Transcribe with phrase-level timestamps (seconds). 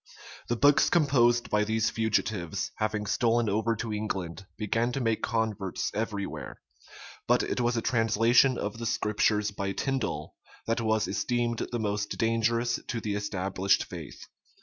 [0.47, 5.91] The books composed by these fugitives, having stolen over to England, began to make converts
[5.93, 6.59] every where;
[7.27, 10.33] but it was a translation of the Scriptures by Tindal
[10.65, 14.25] that was esteemed the most dangerous to the established faith.